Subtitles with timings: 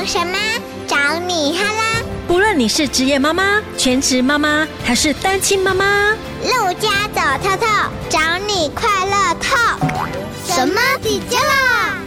[0.00, 0.38] 用神妈
[0.88, 2.02] 找你哈啦！
[2.26, 7.66] 不论你是职业妈妈、全职妈妈还是单亲妈妈，陆家走透透，
[8.08, 9.58] 找你快乐透，
[10.46, 10.80] 什么？
[11.02, 11.99] 底加啦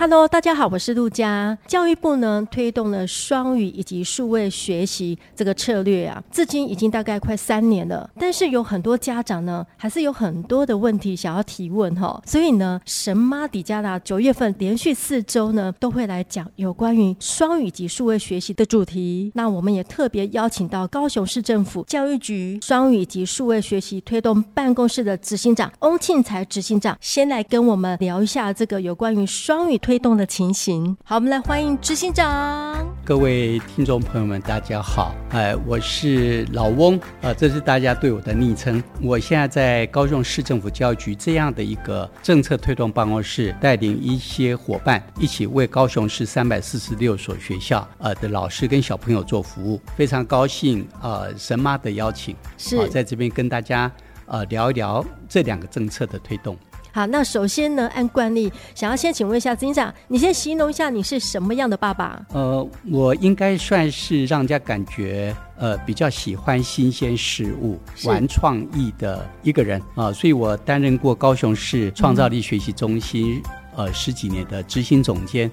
[0.00, 1.58] ！Hello，大家好，我是陆佳。
[1.66, 8.08] 教育部呢推动了双语以及数位学习这个策略啊，至今已经大概快三年了。
[8.18, 12.18] 但是有很多家长呢，还是有很多的问题想要提问哈。
[12.24, 19.30] 所以呢，神妈底加达九月份连续四周呢，都会来讲有关于双语及数位学习的主题。
[19.34, 29.89] 那我们也特别邀请到高雄市政府教育局双语及数位学习推动办公室的执行长翁庆财执行长，先来跟我们聊一下这个有关于双语推。
[29.90, 30.96] 推动的情形。
[31.02, 32.86] 好，我们来欢迎执行长。
[33.04, 35.12] 各位听众朋友们，大家好。
[35.30, 38.80] 哎，我是老翁啊，这是大家对我的昵称。
[39.02, 49.80] 我现在在高雄市政府教育局这样的一个政策推动办公室，带领一些伙伴一起为高雄市三百四十六所学校呃的老师跟小朋友做服务。
[49.96, 53.90] 非常高兴呃神妈的邀请，是、呃、在这边跟大家
[54.26, 56.56] 呃聊一聊这两个政策的推动。
[56.92, 62.20] 好，那首先呢，按惯例，想要先请问一下执行长，你先形容一下你是什么样的爸爸？
[62.32, 73.40] 呃，我应该算是让人家感觉呃比较喜欢新鲜事物、玩创意的一个人啊、呃，所以我担任过高雄市创造力学习中心、
[73.76, 75.50] 嗯、呃十几年的执行总监。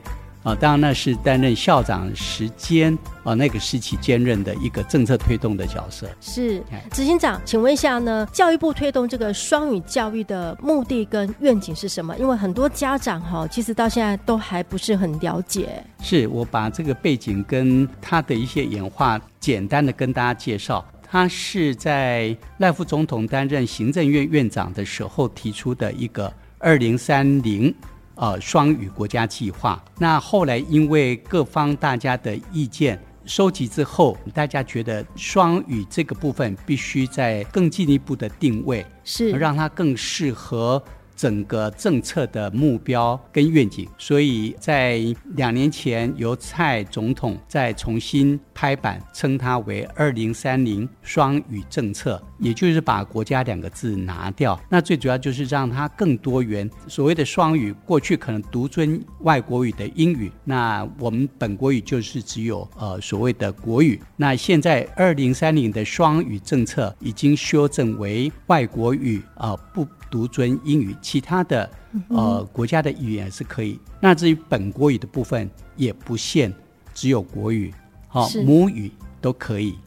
[0.47, 6.07] 啊，当然那是担任校长时间啊，那个时期兼任的一个政策推动的角色。
[6.21, 12.17] 是执行长，请问一下呢，教育部推动这个双语教育的目的跟愿景是什么？
[12.17, 15.83] 因为很多家长哈，其实到现在都还不是很了解。
[15.99, 20.85] 是我把这个背景跟他的一些演化简单的跟大家介绍。
[21.09, 27.75] 他是在赖副总统担任行政院院长的时候提出的一个二零三零。
[28.17, 29.81] 呃，双语国家计划。
[29.97, 40.81] 那后来因为各方大家的意见收集之后，大家觉得双语这个部分必须在更进一步的定位，是让它更适合。
[41.17, 45.01] 整个政策的目标跟愿景，所以在
[45.35, 54.57] 两年前由蔡总统再重新拍板，称它为“二零三零双语政策”，也就是把“国家”两个字拿掉。
[54.69, 56.69] 那最主要就是让它更多元。
[56.87, 63.99] 所谓的双语，过去可能独尊外国语的英语，那我们本国语就是只有呃所谓的国语。
[64.15, 69.87] 那现在“二零三零”的双语政策已经修正为外国语啊、呃、不。
[70.09, 71.69] 独尊英语，其他的
[72.09, 73.79] 呃国家的语言是可以。
[73.99, 76.53] 那至于本国语的部分，也不限
[76.93, 77.73] 只有国语，
[78.07, 79.77] 好、哦、母语都可以。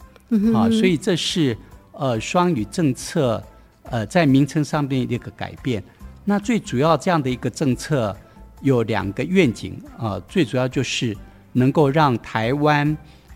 [0.53, 1.57] 好、哦，所以这是
[1.91, 3.43] 呃双语政策
[3.83, 5.83] 呃在名称上面的一个改变。
[6.23, 8.15] 那最主要这样的一个政策
[8.61, 11.17] 有两个愿景啊、呃，最主要就是
[11.51, 12.87] 能够让台湾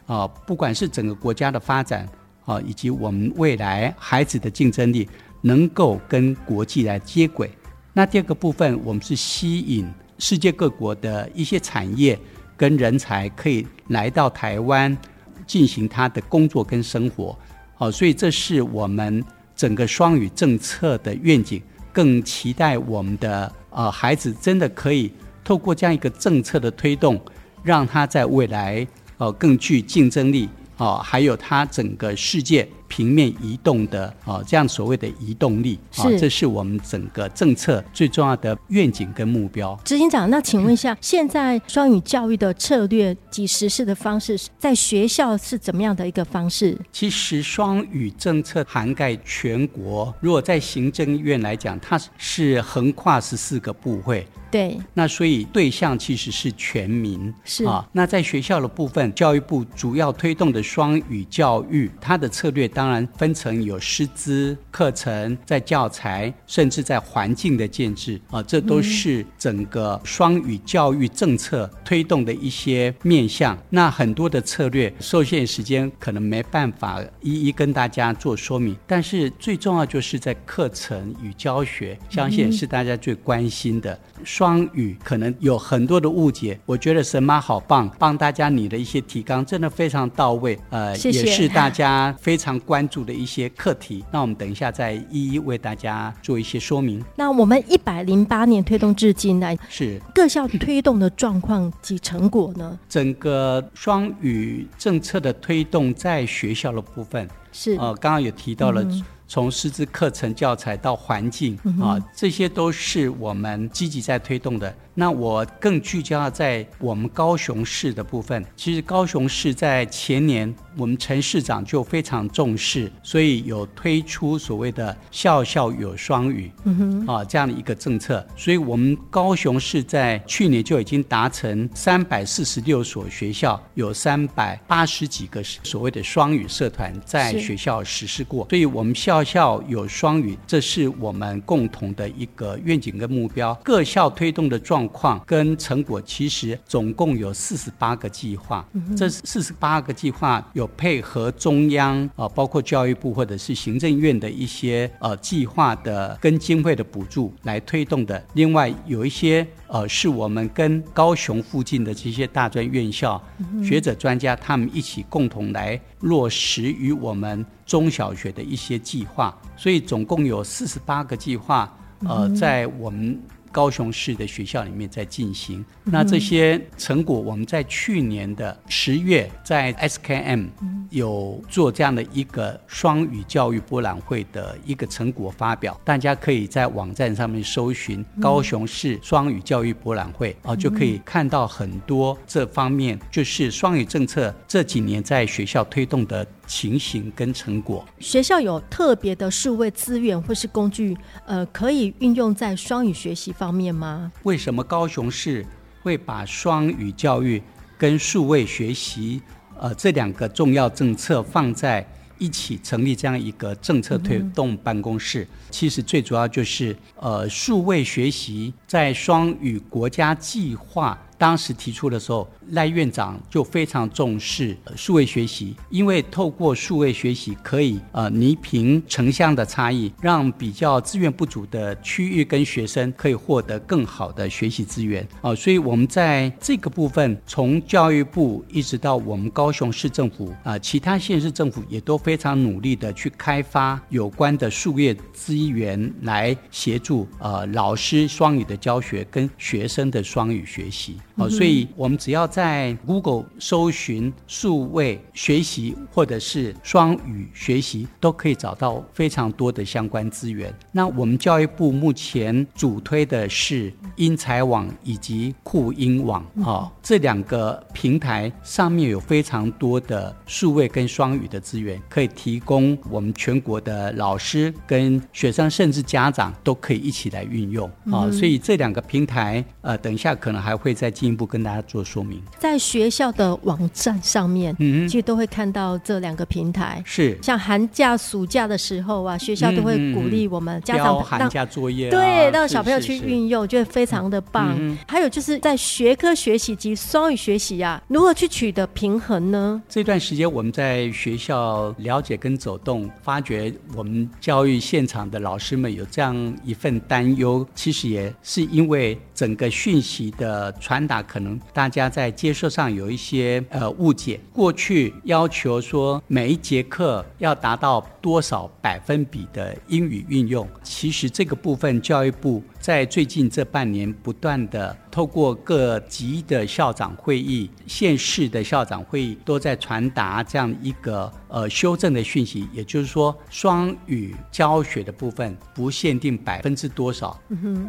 [0.06, 2.06] 啊、呃，不管是整个国家的发展
[2.46, 5.10] 啊、呃，以及我们未来孩子的竞争力。
[5.46, 7.52] 能够跟国际来接轨。
[7.94, 12.20] 那第二个部分，我们是吸引世界各国的一些产业
[12.58, 14.98] 跟人才可以来到台湾
[15.46, 17.38] 进行他的工作跟生活。
[17.76, 19.24] 好，所以这是我们
[19.56, 21.62] 整个双语政策的愿景。
[21.94, 25.10] 更期待我们的呃孩子真的可以
[25.46, 27.22] 透过这样一个政策的推动，
[27.64, 28.86] 让他在未来
[29.18, 30.50] 呃更具竞争力。
[30.78, 39.78] 哦，还有他整个世界平面移动的哦，这样所谓的移动力，啊、哦，这是我们整个政策最重要的愿景跟目标。
[39.84, 46.78] 执行长，那请问一下，现在双语教育的策略及实施的方式，在学校是怎么样的一个方式？
[46.92, 54.26] 其实双语政策涵盖全国，如果在行政院来讲，它是横跨十四个部会。
[54.52, 57.86] 对，那所以对象其实是全民，是啊。
[57.92, 73.58] 那在学校的部分，教育部主要推动的双语教育，它的策略当然分成有师资、课程、在教材，甚至在环境的建制啊，这都是整个双语教育政策推动的一些面向。
[73.70, 78.76] 那很多的策略受限时间，可能没办法一一跟大家做说明。
[78.86, 84.46] 但是最重要就是在课程与教学，相信也是大家最关心的双。
[84.46, 94.04] 双语可能有很多的误解，我觉得神妈好棒，帮大家拟的一些提纲真的非常到位，呃谢谢，也是大家非常关注的一些课题。
[94.12, 97.04] 那我们等一下再一一为大家做一些说明。
[97.16, 102.78] 那我们一百零八年推动至今呢，是各校推动的状况及成果呢？
[102.90, 107.28] 整个双语政策的推动在学校的部分。
[107.52, 108.86] 是呃，刚刚有提到了
[109.28, 114.76] 从师资课程教材到环境啊，这些都是我们积极在推动的。
[114.96, 118.44] 那我更聚焦在我们高雄市的部分。
[118.56, 128.26] 其实高雄市在前年，我们陈市长就非常重视，所以有推出所谓的校校有双语，嗯哼，啊这样的一个政策。
[128.38, 138.48] 所以我们高雄市在去年就已经达成三百四十六所学校，有三百八十几个所谓的双语社团在学校实施过。
[138.50, 143.54] 所以我们校校有双语，这是我们共同的一个愿景跟目标。
[143.64, 148.66] 各校推动的状况跟成果，其实总共有四十八个计划。
[148.96, 158.24] 这四十八个计划有配合中央啊，包括教育部或者是行政院的一些呃计划的跟经费的补助来推动的。
[158.34, 163.22] 另外有一些呃是我们跟高雄附近的这些大专院校
[163.64, 169.36] 学者专家他们一起共同来落实于我们中小学的一些计划。
[169.58, 171.72] 所以总共有四十八个计划
[172.08, 173.22] 呃在我们。
[173.56, 180.50] 高雄市的学校里面在进行，那这些成果，我们在去年的十月在 SKM
[180.90, 196.28] 有做这样的一个双语教育博览会的一个成果发表，大家可以在网站上面搜寻高雄市双语教育博览会啊，就可以看到很多这方面就是双语政策这几年在学校推动的。
[196.48, 200.96] 情形跟成果，学校有特别的数位资源或是工具，
[201.26, 204.12] 呃，可以运用在双语学习方面吗？
[204.24, 205.46] 为什么高雄市
[205.82, 207.42] 会把双语教育
[207.78, 209.22] 跟数位学习，
[209.60, 211.86] 呃，这两个重要政策放在
[212.18, 215.24] 一起成立这样一个政策推动办公室？
[215.24, 220.98] 嗯、其实最主要就是，呃，数位学习在双语国家计划。
[221.18, 250.98] 当时提出的时候，赖院长就非常重视数位学习，因为透过数位学习可以呃弥平城乡的差异，让比较资源不足的区域跟学生可以获得更好的学习资源啊、所以我们在这个部分，从教育部一直到我们高雄市政府啊、其他县市政府也都非常努力的去开发有关的数位资源，来协助呃老师双语的教学跟学生的双语学习。
[251.16, 260.54] 哦，所以我们只要在 Google 搜寻数位学习或者是双语学习，都可以找到非常多的相关资源。
[260.74, 278.12] 那我们教育部目前主推的是英才网以及酷英网啊，这两个平台上面有非常多的数位跟双语的资源，可以提供我们全国的老师跟学生，甚至家长都可以一起来运用啊。
[278.12, 281.05] 所以这两个平台，呃，等一下可能还会再进。
[281.06, 286.82] 进一步跟大家做说明，在学校的网站上面，嗯，其实都会看到这两个平台。
[286.84, 294.58] 是，像寒假、暑假的时候啊，学校都会鼓励我们家长寒假作业，对，让小朋友去运用，觉得非常的棒。
[294.88, 299.62] 还有就是在学科学习及双语学习啊，如何去取得平衡呢？
[299.70, 310.95] 这段时间我们在学校了解跟走动，发觉我们教育现场的老师们有这样一份担忧，其实也是因为整个讯息的传达。
[311.04, 314.20] 可能大家在接受上有一些呃误解。
[314.34, 337.20] 过去要求说每一节课要达到多少百分比的英语运用，其实这个部分教育部在最近这半年不断的透过各级的校长会议、县市的校长会议，都在传达这样一个呃修正的讯息，也就是说双语教学的部分不限定百分之多少，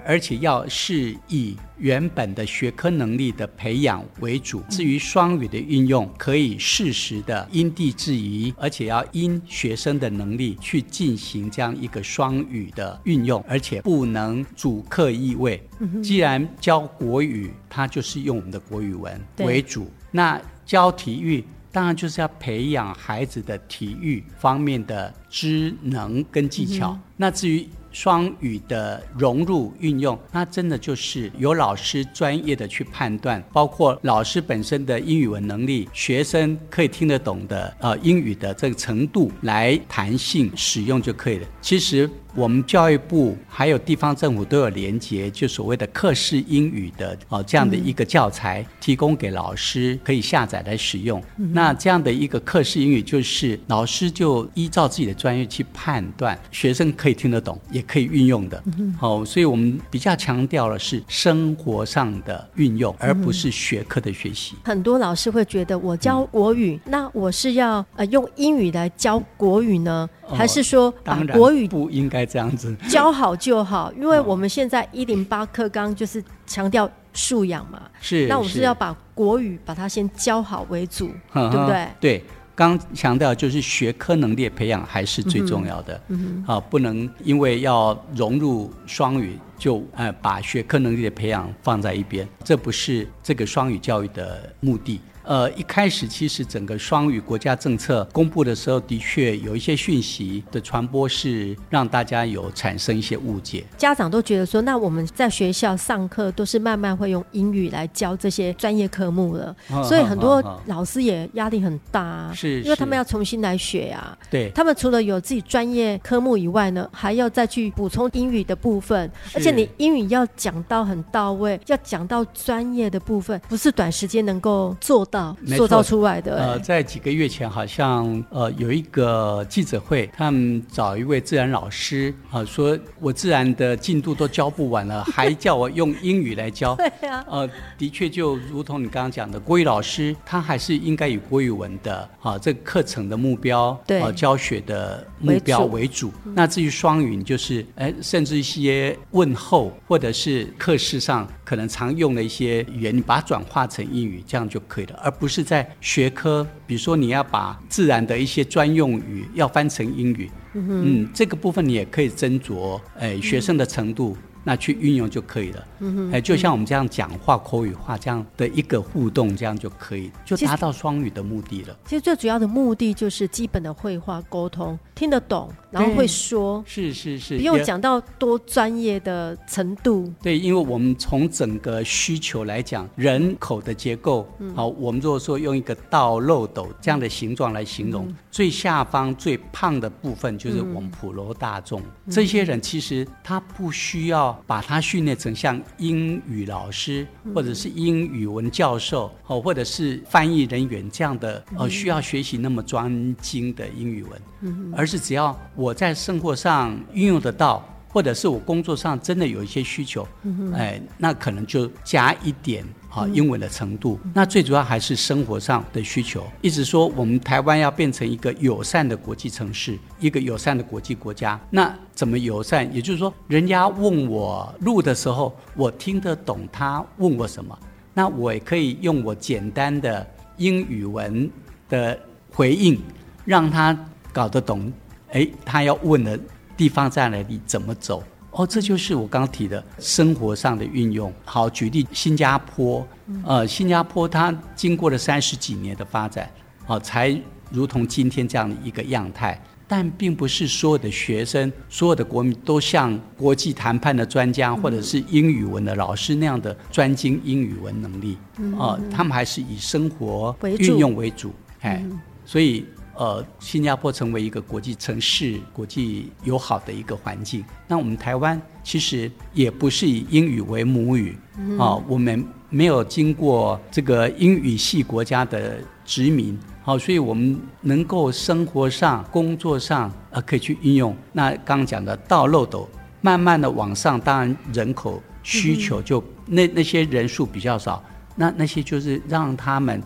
[0.04, 15.62] 而且要是以原本的学科能力的培养为主，至于双语的运用，可以适时的因地制宜，而且要因学生的能力去进行这样一个双语的运用，而且不能主客意味。
[16.02, 26.98] 既然教国语，它就是用我们的国语文为主，那教体育，当然就是要培养孩子的体育方面的知能跟技巧。
[27.16, 27.68] 那至于
[27.98, 41.48] 双语的融入运用，那真的就是由老师专业的去判断，包括老师本身的英语文能力，学生可以听得懂的呃英语的这个程度来弹性使用就可以了。
[41.62, 42.08] 其实。
[42.36, 51.18] 我们教育部还有地方政府都有连接，就所谓的课室英语的哦这样的一个教材，提供给老师可以下载来使用。
[51.38, 58.62] 嗯、那这样的一个课室英语，就是老师就依照自己的专业去判断，学生可以听得懂，也可以运用的。
[58.98, 64.56] 好、哦，所以我们比较强调的是生活上的运用，而不是学科的学习。
[64.62, 70.06] 很多老师会觉得，我教国语，嗯、那我是要呃用英语来教国语呢？
[70.34, 73.92] 还是说把国语不应该这样子教好就好？
[73.92, 81.88] 因为我们现在一零八课纲就是强调素养嘛，是，那我们是要把国语把它先教好为主，对不对？
[82.00, 82.24] 对。
[82.56, 94.98] 刚强调就是学科能力的培养还是最重要的，嗯嗯、啊，不能因为要融入双语就呃把学科能力的培养放在一边，这不是这个双语教育的目的。
[95.26, 103.64] 呃，一开始其实整个双语国家政策公布的时候，的确有一些讯息的传播是让大家有产生一些误解。
[103.76, 114.16] 家长都觉得说，那我们在学校上课都是慢慢会用英语来教这些专业科目了，哦、所以很多老师也压力很大啊，是，因为他们要重新来学啊。
[114.30, 125.15] 对，他们除了有自己专业科目以外呢，还要再去补充英语的部分，而且你英语要讲到很到位，要讲到专业的部分，不是短时间能够做到。
[125.46, 126.36] 塑造出来的。
[126.36, 136.74] 呃，在几个月前，好像呃有一个记者会，他们找一位自然老师啊、呃，说我自然的进度都教不完了，还叫我用英语来教。
[137.00, 137.24] 对啊。
[137.28, 145.76] 呃，的确就如同你刚刚讲的，国语老师他还是应该以国语文的啊、呃、这个课程的目标，对、呃，教学的目标为主。
[145.76, 164.16] 为主嗯、那至于双语，就是哎，甚至一些问候或者是课室上可能常用的一些语言，你把它转化成英语，这样就可以了，而不是在学科，比如说你要把自然的一些专用语要翻成英语，嗯，这个部分你也可以斟酌，哎，学生的程度。
[164.48, 171.76] 那去运用就可以了，嗯哼，哎，就像我们这样讲话口语化这样的一个互动，这样就可以，就达到双语的目的了。
[171.84, 180.12] 其实最主要的目的就是基本的绘画沟通，听得懂，然后会说，是是是，不用讲到多专业的程度。
[180.22, 194.35] 对，因为我们从整个需求来讲，人口的结构，嗯、好，我们如果说用一个倒漏斗这样的形状来形容，嗯、最下方最胖的部分就是我们普罗大众，嗯、这些人其实他不需要。
[194.46, 210.06] 把他训练成像英语老师，或者是英语文教授，哦，或者是翻译人员这样的，呃，需要学习那么专精的英语文，而是只要我在生活上运用得到，或者是我工作上真的有一些需求，
[210.54, 212.64] 哎，那可能就加一点。
[212.96, 216.26] 啊，英文的程度，那最主要还是生活上的需求。
[216.40, 221.38] 一直说我们台湾要变成一个友善的国际城市，一个友善的国际国家。
[221.50, 222.74] 那怎么友善？
[222.74, 227.58] 也就是说，人家问我路的时候，我听得懂他问我什么，
[227.92, 230.06] 那我也可以用我简单的
[230.38, 231.30] 英语文
[231.68, 231.98] 的
[232.32, 232.80] 回应，
[233.26, 233.78] 让他
[234.10, 234.72] 搞得懂。
[235.12, 236.18] 哎，他要问的
[236.56, 237.38] 地方在哪里？
[237.46, 238.02] 怎么走？
[238.36, 241.10] 哦，这就是我刚提的生活上的运用。
[241.24, 242.86] 好，举例新加坡，
[243.24, 246.30] 呃，新加坡它经过了三十几年的发展，
[246.66, 247.18] 啊，才
[247.50, 249.40] 如同今天这样的一个样态。
[249.68, 258.16] 但并不是所有的学生、所有的国民都像国际谈判的专家或者是英语文的老师那样的专精英语文能力，
[258.56, 261.32] 啊，他们还是以生活运用为主。
[261.62, 261.82] 哎，
[262.26, 262.66] 所以。
[262.98, 267.44] 呃，新加坡成为一个国际城市、国际友好的一个环境。
[267.68, 271.16] 那我们台湾其实也不是以英语为母语，
[271.58, 280.96] 啊、我们没有经过这个英语系国家的殖民，好、呃，所以我们能够生活上、工作上呃可以去运用。
[281.12, 282.68] 那刚刚讲的倒漏斗，
[283.02, 287.84] 慢慢的往上，当然人口需求就、嗯、那那些人数比较少，
[288.14, 289.82] 那那些就是让他们。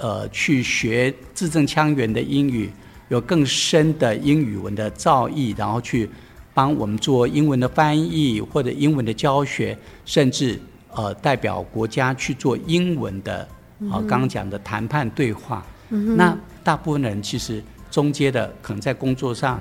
[0.00, 2.70] 呃，去学字正腔圆的英语，
[3.10, 6.08] 有更深的英语文的造诣，然后去
[6.54, 9.76] 帮我们做英文的翻译或者英文的教学，
[10.06, 10.58] 甚至
[10.94, 13.46] 呃代表国家去做英文的
[13.90, 15.62] 啊，刚刚讲的谈判对话。
[15.90, 19.60] 嗯、那大部分人其实中间的可能在工作上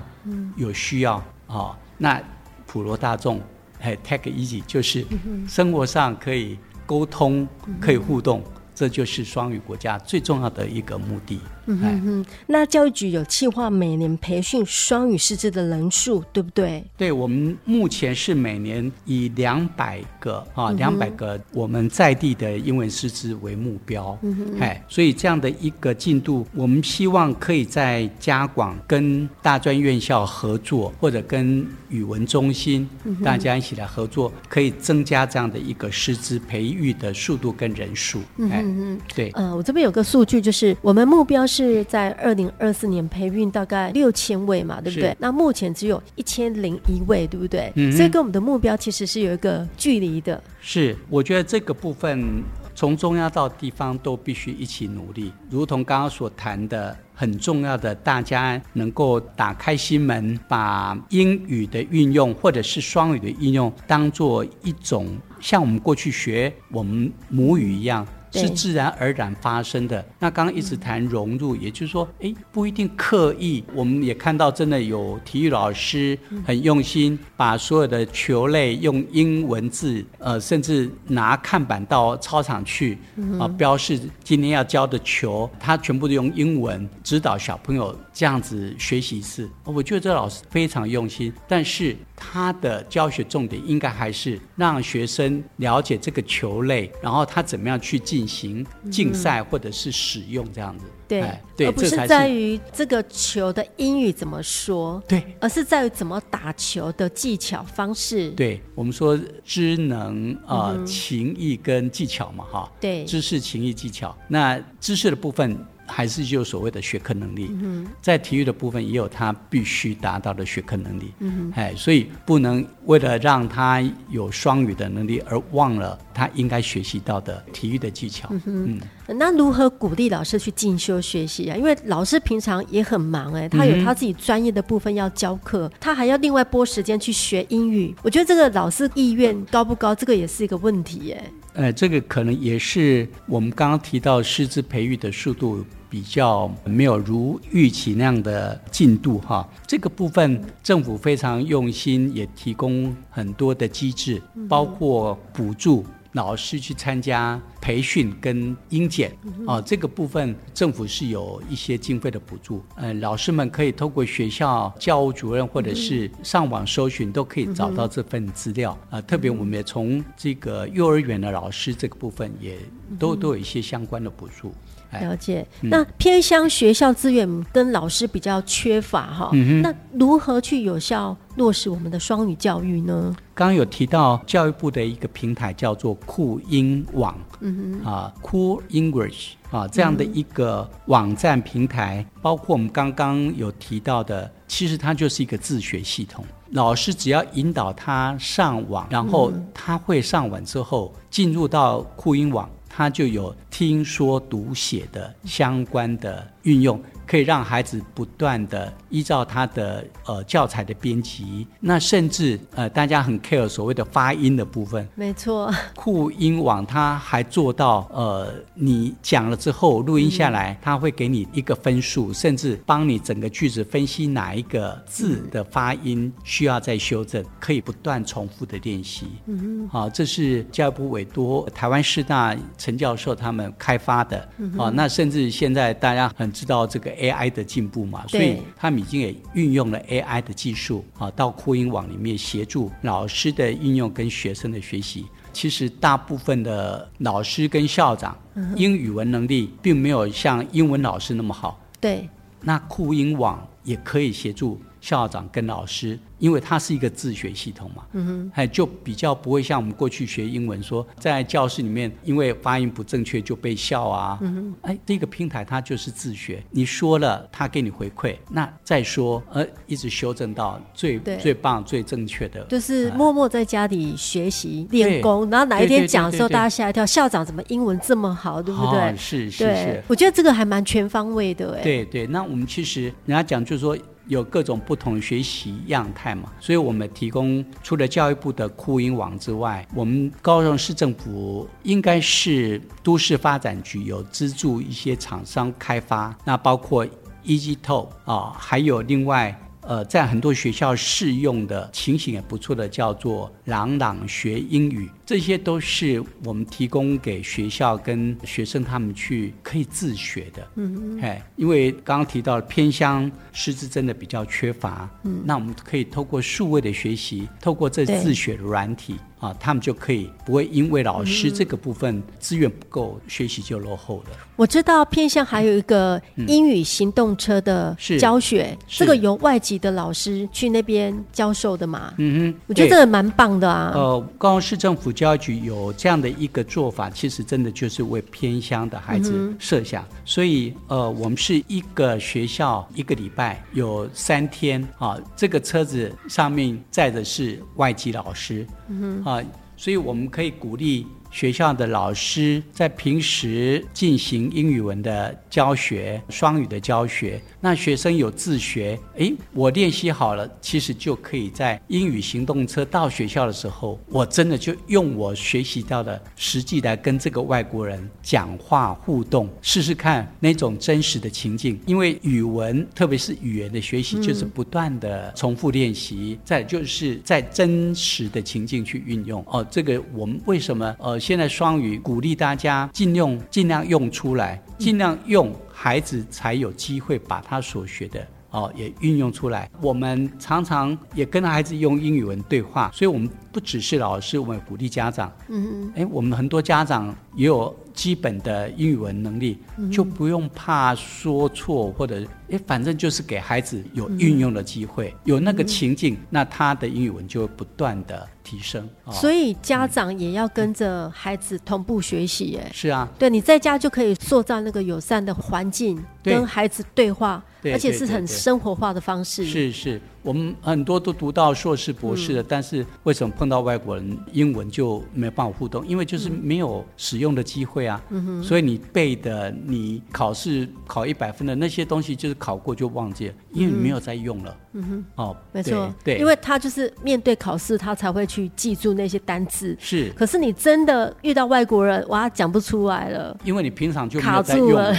[0.56, 2.22] 有需要啊、哦，那
[2.66, 3.42] 普罗大众
[3.82, 5.06] 哎 take easy 就是
[5.50, 7.46] 生活上可以沟通，
[7.82, 8.42] 可以互动。
[8.80, 11.38] 这就是双语国家最重要的一个目的。
[11.66, 16.82] 嗯哼哼，那教育局有计划每年培训双语师资的人数，对不对？
[16.98, 24.18] 对，我们目前是每年以两百个啊，两百个我们在地的英文师资为目标。
[24.22, 32.90] 嗯哼，哎，所以这样的一个进度，我们希望可以在加广跟大专院校合作，或者跟语文中心
[33.22, 38.22] 大家一起来合作，可以增加这样的一个师资培育的速度跟人数。
[38.38, 39.30] 嗯嗯，对。
[39.32, 41.80] 呃，我这边有个数据，就是我们目标是。
[41.90, 45.16] 在二零二四年培训大概六千位嘛，对不对？
[45.18, 47.72] 那目前只有一千零一位，对不对？
[47.76, 50.40] 嗯哼，所以跟我们的目标其实是有一个距离的。
[50.62, 52.44] 是，我觉得这个部分
[52.76, 55.32] 从中央到地方都必须一起努力。
[55.50, 65.08] 如同刚刚所谈的，很重要的，大家能够打开心门，把英语的运用或者是双语的运用当做一种
[65.40, 68.06] 像我们过去学我们母语一样。
[68.32, 70.06] 是自然而然发生的。
[70.20, 73.64] 那刚刚一直谈融入，也就是说，哎，不一定刻意。
[73.74, 82.98] 我们也看到，真的有体育老师很用心，把所有的球类用英文字，呃，甚至拿看板到操场去
[83.40, 89.50] 啊，标示今天要教的球，他全部都用英文指导小朋友这样子学习一次。
[89.64, 98.30] 我觉得这老师非常用心，但是他的教学重点应该还是让学生了解这个球类，然后他怎么样去进。
[98.30, 101.24] 行竞赛或者是使用这样子，对，
[101.58, 108.30] 对，而不是在于这个球的英语怎么说，对，而是在于怎么打球的技巧方式。
[108.34, 114.16] 对，我们说知能啊、呃、情谊跟技巧嘛，哈，对，知识、情谊、技巧。
[114.28, 115.58] 那知识的部分。
[115.90, 128.30] 还是就所谓的学科能力，嗯在体育的部分也有他必须达到的学科能力，嗯哎，所以不能为了让他有双语的能力而忘了他应该学习到的体育的技巧。
[128.46, 131.58] 嗯，那如何鼓励老师去进修学习啊？
[131.58, 137.96] 因为老师平常也很忙，哎，他有他自己专业的部分要教课，他还要另外拨时间去学英语。
[138.04, 141.24] 我觉得这个老师意愿高不高，这个也是一个问题，哎。
[141.54, 145.66] 呃，这个可能也是我们刚刚提到师资培育的速度。
[145.90, 159.16] 比较没有如预期那样的进度哈，这个部分政府非常用心，也提供很多的机制，包括补助老师去参加培训跟英检
[159.48, 168.78] 啊，这个部分政府是有一些经费的补助，呃，老师们可以透过学校教务主任或者是上网搜寻都可以找到这份资料。
[168.90, 172.58] 啊，特别我们也从这个幼儿园的老师这个部分也
[172.98, 174.54] 都都有一些相关的补助。
[174.92, 183.16] 了解，那偏乡学校资源跟老师比较缺乏哈，嗯、那如何去有效落实我们的双语教育呢？
[183.36, 202.50] 刚刚有提到教育部的一个平台叫做酷英网，嗯哼，啊，Cool English 啊，这样的一个网站平台，嗯、包括我们刚刚有提到的，其实它就是一个自学系统，老师只要引导他上网，然后他会上网之后进入到酷音网。
[202.80, 206.82] 他就有听说读写的相关的运用。
[207.10, 214.88] 可以让孩子不断的依照他的呃教材的编辑，那甚至呃大家很 care 所谓的发音的部分。
[214.94, 229.08] 没错，酷音网它还做到呃你讲了之后录音下来，它会给你一个分数，甚至帮你整个句子分析哪一个字的发音需要再修正，可以不断重复的练习。
[229.26, 234.30] 嗯哼，好，这是教育部委托台湾师大陈教授他们开发的。
[234.38, 236.99] 嗯哼，那甚至现在大家很知道这个。
[237.00, 245.06] AI 的进步嘛，所以他们已经也运用了 AI 的技术啊，到酷音网里面协助老师的应用跟学生的学习。
[245.32, 248.18] 其实大部分的老师跟校长
[248.56, 251.60] 英语文能力并没有像英文老师那么好。
[251.80, 252.10] 对，
[252.42, 255.98] 那酷音网也可以协助校长跟老师。
[256.20, 278.94] 因为它是一个自学系统嘛，嗯哼，还就比较不会像我们过去学英文说，在教室里面因为发音不正确就被笑啊，嗯哼，哎，这个平台它就是自学，你说了，他给你回馈，那再说，呃，一直修正到最最棒、最正确的，就是默默在家里学习练功，然后哪一天讲的时候大家吓一跳，校长怎么英文这么好，对不对？
[278.98, 283.78] 是是是，我觉得这个还蛮全方位的，哎，对对，那我们其实人家讲就是说。
[284.10, 296.86] 有各种不同学习样态嘛，所以我们提供除了教育部的酷音网之外，我们高雄市政府应该是都市发展局有资助一些厂商开发，那包括
[297.24, 299.40] EasyTalk 啊，还有另外。
[299.70, 310.48] 呃，在很多学校适用的情形也不错的，叫做“朗朗学英语”，这些都是我们提供给学校跟学生他们去可以自学的。
[310.56, 311.02] 嗯嗯。
[311.02, 318.96] 哎，因为刚刚提到偏乡师资真的比较缺乏，嗯，那我们可以透过数位的学习，透过这自学的软体。
[319.20, 324.12] 啊，他们就可以不会因为老师这个部分资源不够，嗯、学习就落后了。
[324.38, 331.94] 我知道偏乡还有一个英语行动车的教学，嗯、这个由外籍的老师去那边教授的嘛。
[331.98, 333.74] 嗯哼，我觉得这个蛮棒的啊。
[333.76, 339.84] 呃，高雄市政府教育局有这样的一个做法，其实真的就是为偏乡的孩子设想。
[339.84, 348.48] 嗯、所以呃，我们是一个学校一个礼拜有三天啊，这个车子上面载的是外籍老师。
[348.70, 349.09] 嗯哼。
[349.10, 349.24] 啊，
[349.58, 371.60] 所以我们可以鼓励学校的老师在平时进行英语文的教学、双语的教学，那学生有自学，诶，我练习好了，其实就可以在英语行动车到学校的时候，我真的就用我学习到的实际来跟这个外国人讲话互动，试试看那种真实的情境。
[371.66, 379.24] 因为语文，特别是语言的学习，就是不断的重复练习，再就是在真实的情境去运用。
[379.28, 388.06] 哦，这个我们为什么呃现在双语鼓励大家尽用尽量用出来，尽量用，孩子才有机会把他所学的。
[388.32, 389.50] 哦，也运用出来。
[389.60, 395.12] 我们常常也跟孩子用英语文对话，所以我们不只是老师，我们也鼓励家长。
[395.30, 395.72] 嗯嗯。
[395.78, 408.70] 诶，我们很多家长也有基本的英语文能力，嗯、就不用怕说错或者诶，反正就是给孩子有运用的机会，嗯、有那个情境，嗯、那他的英语文就会不断的提升。
[408.84, 412.26] 哦、所以家长也要跟着孩子同步学习。
[412.26, 412.48] 耶。
[412.54, 412.88] 是啊。
[413.00, 417.24] 对，你在家就可以塑造那个友善的环境，跟孩子对话。
[417.42, 419.24] 对，而且是很生活化的方式。
[419.24, 425.66] 是是，我们很多都读到硕士、博士的，嗯、但是为什么碰到外国人，英文就没有办法互动？
[425.66, 427.82] 因为就是没有使用的机会啊。
[427.92, 428.24] 嗯哼。
[428.24, 434.38] 所以你背的，你考试考一百分的那些东西，就是考过就忘记了，因为你没有在用了。
[434.52, 434.86] 嗯哼。
[434.96, 435.74] 哦，没错。
[435.82, 435.98] 对。
[435.98, 439.56] 因为他就是面对考试，他才会去记住那些单字。
[439.60, 439.90] 是。
[439.96, 443.16] 可是你真的遇到外国人，哇，讲不出来了。
[443.24, 444.76] 因为你平常就没有在用了。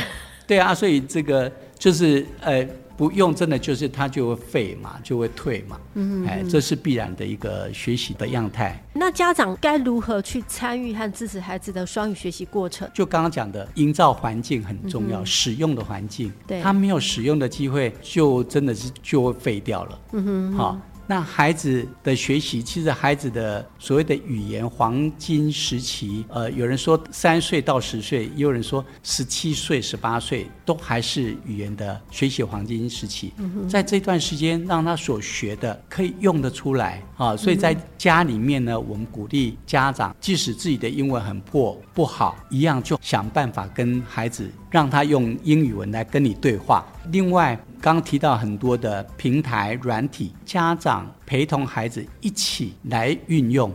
[0.46, 1.50] 对啊，所以这个。
[1.80, 2.62] 就是呃
[2.94, 5.80] 不用，真的就是它就会废嘛，就会退嘛。
[5.94, 8.78] 嗯，哎，这是必然的一个学习的样态。
[8.92, 12.86] 那家长该如何去参与和支持孩子的双语学习过程？
[12.92, 16.30] 就刚刚讲的，营造环境很重要，嗯、使用的环境。
[16.46, 19.98] 对，他没有使用的机会，就真的是就会废掉了。
[20.12, 20.78] 嗯哼，好。
[21.10, 33.32] 那孩子的学习，其实孩子的所谓的语言黄金时期，呃，有人说三岁到十岁，也有人说十七岁、十八岁，都还是语言的学习黄金时期。
[33.38, 37.36] 嗯、在这段时间，让他所学的可以用得出来啊。
[37.36, 46.86] 所以在家里面呢，我们鼓励家长，即使自己的英文很破不好，一样就想办法跟孩子，让他用英语文来跟你对话。
[47.10, 53.72] 另外，刚提到很多的平台软体，家长陪同孩子一起来运用，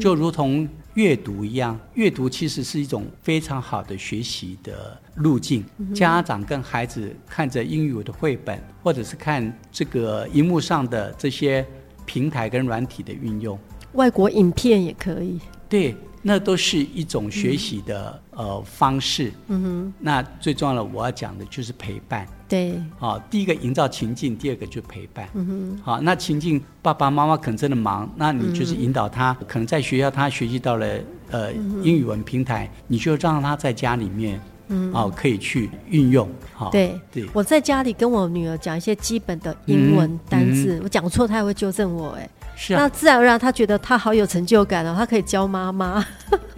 [0.00, 1.78] 就如同阅读一样。
[1.94, 5.64] 阅读其实是一种非常好的学习的路径。
[5.94, 11.66] 家长跟孩子看着英语的绘本，或者是看这个荧幕上的这些
[12.06, 13.58] 平台跟软体的运用，
[13.94, 15.40] 外国影片也可以。
[15.68, 15.96] 对。
[16.20, 19.32] 那都是一种学习的、嗯、呃方式。
[19.48, 19.94] 嗯哼。
[19.98, 22.26] 那最重要的，我要讲的就是陪伴。
[22.48, 22.80] 对。
[22.96, 25.28] 好、哦，第一个营造情境，第二个就陪伴。
[25.34, 25.80] 嗯哼。
[25.82, 30.86] 好，那情境，爸爸妈妈可能真的忙，那你就是引导他，嗯、可能在学校他学习到了
[31.30, 36.26] 呃、嗯、英语文平台，你就让他在家里面，嗯，哦，可以去运用。
[36.54, 36.70] 好、哦。
[36.70, 37.28] 对对。
[37.34, 42.10] 我在家里跟我女儿讲一些基本的英文单字，嗯嗯、我讲错，她也会纠正我。
[42.12, 42.30] 哎。
[42.60, 46.04] 是啊，那自然而然，他觉得他好有成就感哦，他可以教妈妈。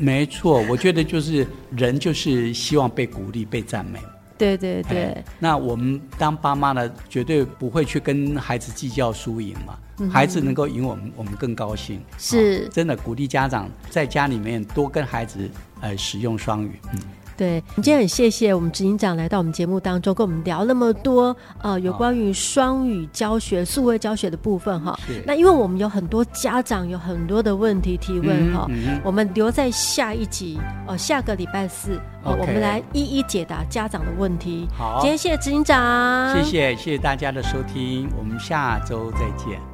[0.02, 4.00] 没错，我觉得就是人就是希望被鼓励、被赞美。
[4.38, 5.22] 对对对。
[5.38, 9.78] 那我们当爸妈的，绝对不会去跟孩子计较输赢嘛。
[9.98, 12.00] 嗯、孩子能够赢我们，我们更高兴。
[12.16, 15.46] 是，真的鼓励家长在家里面多跟孩子
[15.82, 16.80] 呃使用双语。
[16.94, 17.00] 嗯。
[17.40, 24.94] 对，今天很谢谢我们执行长来到我们节目当中，跟我们聊那么多，呃，有关于双语教学、数位教学的部分哈。
[25.24, 34.68] 那因为我们有很多家长有很多的问题提问哈，嗯嗯、我们留在下一集，呃，下个礼拜四，我们来一一解答家长的问题。
[34.76, 39.69] 好，今天谢谢执行长，谢谢谢谢大家的收听，我们下周再见。